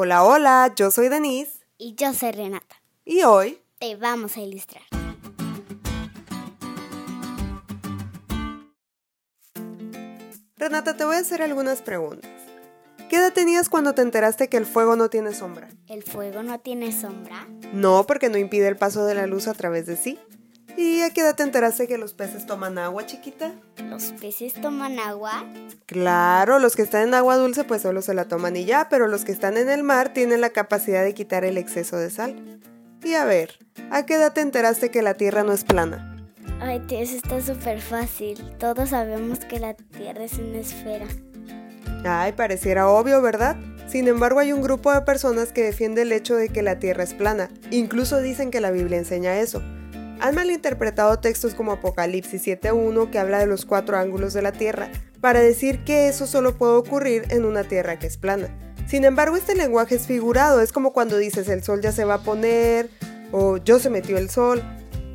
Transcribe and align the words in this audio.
Hola, 0.00 0.22
hola, 0.22 0.72
yo 0.76 0.92
soy 0.92 1.08
Denise. 1.08 1.58
Y 1.76 1.96
yo 1.96 2.14
soy 2.14 2.30
Renata. 2.30 2.76
Y 3.04 3.24
hoy 3.24 3.60
te 3.80 3.96
vamos 3.96 4.36
a 4.36 4.40
ilustrar. 4.40 4.84
Renata, 10.56 10.96
te 10.96 11.04
voy 11.04 11.16
a 11.16 11.18
hacer 11.18 11.42
algunas 11.42 11.82
preguntas. 11.82 12.30
¿Qué 13.10 13.16
edad 13.16 13.32
tenías 13.32 13.68
cuando 13.68 13.92
te 13.96 14.02
enteraste 14.02 14.48
que 14.48 14.56
el 14.56 14.66
fuego 14.66 14.94
no 14.94 15.10
tiene 15.10 15.34
sombra? 15.34 15.68
¿El 15.88 16.04
fuego 16.04 16.44
no 16.44 16.60
tiene 16.60 16.92
sombra? 16.92 17.48
No, 17.72 18.06
porque 18.06 18.28
no 18.28 18.38
impide 18.38 18.68
el 18.68 18.76
paso 18.76 19.04
de 19.04 19.16
la 19.16 19.26
luz 19.26 19.48
a 19.48 19.54
través 19.54 19.86
de 19.86 19.96
sí. 19.96 20.16
¿Y 20.78 21.00
a 21.00 21.10
qué 21.10 21.22
edad 21.22 21.34
te 21.34 21.42
enteraste 21.42 21.88
que 21.88 21.98
los 21.98 22.14
peces 22.14 22.46
toman 22.46 22.78
agua, 22.78 23.04
chiquita? 23.04 23.52
¿Los 23.90 24.12
peces 24.12 24.52
toman 24.54 25.00
agua? 25.00 25.44
Claro, 25.86 26.60
los 26.60 26.76
que 26.76 26.82
están 26.82 27.08
en 27.08 27.14
agua 27.14 27.34
dulce 27.34 27.64
pues 27.64 27.82
solo 27.82 28.00
se 28.00 28.14
la 28.14 28.26
toman 28.26 28.54
y 28.54 28.64
ya, 28.64 28.88
pero 28.88 29.08
los 29.08 29.24
que 29.24 29.32
están 29.32 29.56
en 29.56 29.70
el 29.70 29.82
mar 29.82 30.12
tienen 30.12 30.40
la 30.40 30.50
capacidad 30.50 31.02
de 31.02 31.14
quitar 31.14 31.44
el 31.44 31.58
exceso 31.58 31.96
de 31.96 32.10
sal. 32.10 32.60
Y 33.02 33.14
a 33.14 33.24
ver, 33.24 33.58
¿a 33.90 34.06
qué 34.06 34.14
edad 34.14 34.32
te 34.32 34.40
enteraste 34.40 34.92
que 34.92 35.02
la 35.02 35.14
Tierra 35.14 35.42
no 35.42 35.52
es 35.52 35.64
plana? 35.64 36.16
Ay, 36.60 36.78
tío, 36.86 37.00
eso 37.00 37.16
está 37.16 37.40
súper 37.40 37.80
fácil. 37.80 38.38
Todos 38.60 38.90
sabemos 38.90 39.40
que 39.40 39.58
la 39.58 39.74
Tierra 39.74 40.22
es 40.22 40.34
una 40.34 40.58
esfera. 40.58 41.08
Ay, 42.04 42.34
pareciera 42.34 42.88
obvio, 42.88 43.20
¿verdad? 43.20 43.56
Sin 43.88 44.06
embargo, 44.06 44.38
hay 44.38 44.52
un 44.52 44.62
grupo 44.62 44.92
de 44.92 45.00
personas 45.00 45.50
que 45.52 45.64
defiende 45.64 46.02
el 46.02 46.12
hecho 46.12 46.36
de 46.36 46.50
que 46.50 46.62
la 46.62 46.78
Tierra 46.78 47.02
es 47.02 47.14
plana. 47.14 47.50
Incluso 47.72 48.20
dicen 48.20 48.52
que 48.52 48.60
la 48.60 48.70
Biblia 48.70 48.98
enseña 48.98 49.40
eso. 49.40 49.60
Han 50.20 50.34
malinterpretado 50.34 51.18
textos 51.20 51.54
como 51.54 51.72
Apocalipsis 51.72 52.46
7.1 52.46 53.10
que 53.10 53.18
habla 53.18 53.38
de 53.38 53.46
los 53.46 53.64
cuatro 53.64 53.96
ángulos 53.96 54.32
de 54.32 54.42
la 54.42 54.52
Tierra, 54.52 54.90
para 55.20 55.40
decir 55.40 55.84
que 55.84 56.08
eso 56.08 56.26
solo 56.26 56.56
puede 56.58 56.72
ocurrir 56.72 57.24
en 57.30 57.44
una 57.44 57.64
Tierra 57.64 57.98
que 57.98 58.06
es 58.06 58.16
plana. 58.16 58.48
Sin 58.88 59.04
embargo, 59.04 59.36
este 59.36 59.54
lenguaje 59.54 59.94
es 59.94 60.06
figurado, 60.06 60.60
es 60.60 60.72
como 60.72 60.92
cuando 60.92 61.18
dices 61.18 61.48
el 61.48 61.62
sol 61.62 61.82
ya 61.82 61.92
se 61.92 62.04
va 62.04 62.14
a 62.14 62.22
poner 62.22 62.90
o 63.32 63.58
yo 63.58 63.78
se 63.78 63.90
metió 63.90 64.18
el 64.18 64.30
sol. 64.30 64.62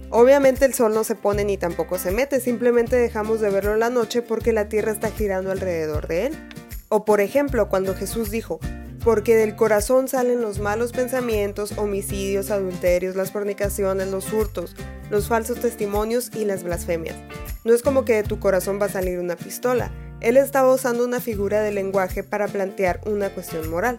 Obviamente 0.10 0.66
el 0.66 0.74
sol 0.74 0.94
no 0.94 1.04
se 1.04 1.16
pone 1.16 1.44
ni 1.44 1.58
tampoco 1.58 1.98
se 1.98 2.12
mete, 2.12 2.40
simplemente 2.40 2.96
dejamos 2.96 3.42
de 3.42 3.50
verlo 3.50 3.74
en 3.74 3.80
la 3.80 3.90
noche 3.90 4.22
porque 4.22 4.54
la 4.54 4.70
Tierra 4.70 4.92
está 4.92 5.10
girando 5.10 5.52
alrededor 5.52 6.08
de 6.08 6.28
él. 6.28 6.50
O 6.90 7.04
por 7.04 7.20
ejemplo, 7.20 7.68
cuando 7.68 7.96
Jesús 7.96 8.30
dijo, 8.30 8.60
porque 9.04 9.36
del 9.36 9.56
corazón 9.56 10.08
salen 10.08 10.42
los 10.42 10.60
malos 10.60 10.92
pensamientos, 10.92 11.78
homicidios, 11.78 12.52
adulterios, 12.52 13.16
las 13.16 13.32
fornicaciones, 13.32 14.08
los 14.08 14.32
hurtos, 14.32 14.76
los 15.10 15.28
falsos 15.28 15.60
testimonios 15.60 16.32
y 16.34 16.46
las 16.46 16.64
blasfemias. 16.64 17.16
No 17.64 17.74
es 17.74 17.82
como 17.82 18.06
que 18.06 18.14
de 18.14 18.24
tu 18.24 18.40
corazón 18.40 18.80
va 18.82 18.86
a 18.86 18.90
salir 18.90 19.20
una 19.20 19.36
pistola. 19.36 19.92
Él 20.22 20.38
estaba 20.38 20.74
usando 20.74 21.04
una 21.04 21.20
figura 21.20 21.62
de 21.62 21.72
lenguaje 21.72 22.24
para 22.24 22.48
plantear 22.48 23.02
una 23.06 23.30
cuestión 23.30 23.70
moral. 23.70 23.98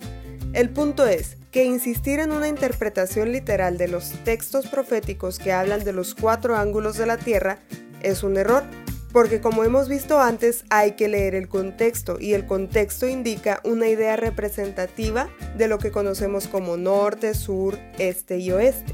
El 0.55 0.71
punto 0.71 1.07
es 1.07 1.37
que 1.51 1.65
insistir 1.65 2.21
en 2.21 2.33
una 2.33 2.49
interpretación 2.49 3.31
literal 3.33 3.77
de 3.77 3.89
los 3.89 4.11
textos 4.25 4.67
proféticos 4.69 5.39
que 5.39 5.53
hablan 5.53 5.85
de 5.85 5.93
los 5.93 6.15
cuatro 6.15 6.57
ángulos 6.57 6.97
de 6.97 7.07
la 7.07 7.19
Tierra 7.19 7.59
es 8.03 8.23
un 8.23 8.37
error 8.37 8.65
porque 9.15 9.41
como 9.41 9.63
hemos 9.63 9.89
visto 9.89 10.21
antes 10.21 10.65
hay 10.71 10.93
que 10.97 11.07
leer 11.07 11.37
el 11.37 11.49
contexto 11.49 12.19
y 12.19 12.35
el 12.35 12.47
contexto 12.47 13.07
indica 13.07 13.61
una 13.63 13.87
idea 13.87 14.17
representativa 14.17 15.29
de 15.57 15.69
lo 15.69 15.79
que 15.79 15.93
conocemos 15.93 16.49
como 16.49 16.77
norte, 16.77 17.35
sur, 17.35 17.79
este 17.99 18.39
y 18.39 18.51
oeste. 18.51 18.93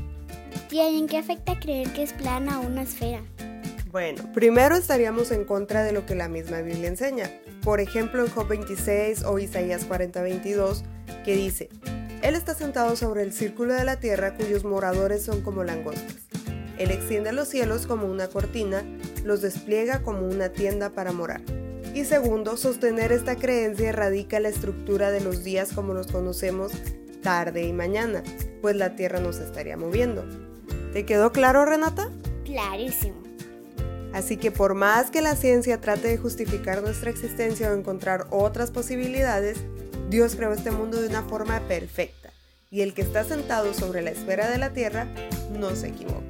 ¿Y 0.71 0.79
en 0.79 1.07
qué 1.07 1.17
afecta 1.17 1.59
creer 1.59 1.91
que 1.95 2.03
es 2.03 2.13
plana 2.13 2.61
una 2.61 2.83
esfera? 2.83 3.23
Bueno, 3.91 4.31
primero 4.35 4.77
estaríamos 4.77 5.33
en 5.33 5.47
contra 5.47 5.85
de 5.85 5.93
lo 5.93 6.05
que 6.05 6.15
la 6.15 6.29
misma 6.29 6.61
Biblia 6.61 6.89
enseña. 6.89 7.31
Por 7.63 7.81
ejemplo, 7.81 8.23
en 8.23 8.31
Job 8.31 8.47
26 8.47 9.25
o 9.25 9.39
Isaías 9.39 9.89
40:22, 9.89 10.83
que 11.25 11.35
dice, 11.35 11.71
Él 12.23 12.35
está 12.35 12.55
sentado 12.55 12.95
sobre 12.95 13.23
el 13.23 13.33
círculo 13.33 13.73
de 13.73 13.85
la 13.85 13.99
tierra 13.99 14.35
cuyos 14.35 14.65
moradores 14.65 15.23
son 15.23 15.41
como 15.41 15.65
langostas. 15.65 16.30
Él 16.81 16.91
extiende 16.93 17.33
los 17.33 17.47
cielos 17.47 17.87
como 17.87 18.07
una 18.07 18.29
cortina, 18.29 18.83
los 19.23 19.43
despliega 19.43 20.03
como 20.03 20.27
una 20.27 20.49
tienda 20.49 20.89
para 20.89 21.13
morar. 21.13 21.43
Y 21.95 22.07
segundo, 22.07 22.57
sostener 22.57 23.13
esta 23.13 23.37
creencia 23.37 23.93
radica 23.93 24.41
la 24.41 24.49
estructura 24.49 25.11
de 25.11 25.21
los 25.21 25.45
días 25.45 25.75
como 25.75 25.93
los 25.93 26.07
conocemos 26.07 26.73
tarde 27.23 27.65
y 27.65 27.75
mañana, 27.75 28.23
pues 28.63 28.77
la 28.77 28.97
Tierra 28.97 29.21
nos 29.21 29.41
estaría 29.41 29.77
moviendo. 29.77 30.25
¿Te 30.95 31.05
quedó 31.05 31.33
claro, 31.33 31.67
Renata? 31.67 32.09
Clarísimo. 32.47 33.23
Así 34.15 34.39
que 34.39 34.51
por 34.51 34.73
más 34.73 35.11
que 35.11 35.21
la 35.21 35.37
ciencia 35.37 35.83
trate 35.83 36.09
de 36.09 36.17
justificar 36.17 36.83
nuestra 36.83 37.11
existencia 37.11 37.71
o 37.71 37.75
encontrar 37.77 38.27
otras 38.31 38.71
posibilidades, 38.71 39.59
Dios 40.09 40.35
creó 40.35 40.55
este 40.55 40.71
mundo 40.71 40.99
de 40.99 41.09
una 41.09 41.25
forma 41.25 41.61
perfecta, 41.69 42.33
y 42.71 42.81
el 42.81 42.95
que 42.95 43.03
está 43.03 43.23
sentado 43.23 43.75
sobre 43.75 44.01
la 44.01 44.13
esfera 44.13 44.49
de 44.49 44.57
la 44.57 44.73
Tierra 44.73 45.07
no 45.53 45.77
se 45.77 45.89
equivoca. 45.89 46.30